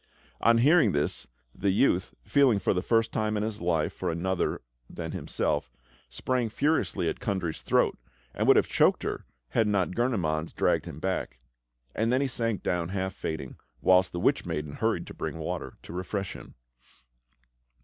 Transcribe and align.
On 0.39 0.57
hearing 0.57 0.93
this, 0.93 1.27
the 1.53 1.69
youth, 1.69 2.15
feeling 2.23 2.57
for 2.57 2.73
the 2.73 2.81
first 2.81 3.11
time 3.11 3.37
in 3.37 3.43
his 3.43 3.61
life 3.61 3.93
for 3.93 4.09
another 4.09 4.63
than 4.89 5.11
himself, 5.11 5.71
sprang 6.09 6.49
furiously 6.49 7.07
at 7.07 7.19
Kundry's 7.19 7.61
throat, 7.61 7.99
and 8.33 8.47
would 8.47 8.55
have 8.57 8.67
choked 8.67 9.03
her, 9.03 9.25
had 9.49 9.67
not 9.67 9.91
Gurnemanz 9.93 10.53
dragged 10.53 10.85
him 10.85 10.97
back; 10.99 11.37
and 11.93 12.11
then 12.11 12.19
he 12.21 12.27
sank 12.27 12.63
down 12.63 12.89
half 12.89 13.13
fainting, 13.13 13.57
whilst 13.79 14.11
the 14.11 14.19
witch 14.19 14.43
maiden 14.43 14.73
hurried 14.73 15.05
to 15.05 15.13
bring 15.13 15.37
water 15.37 15.77
to 15.83 15.93
refresh 15.93 16.33
him. 16.33 16.55